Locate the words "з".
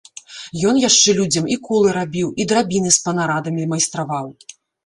2.97-3.05